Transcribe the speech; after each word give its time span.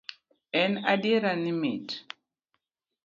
En 0.61 0.73
adier 0.93 1.23
ni 1.43 1.51
nit 1.61 1.87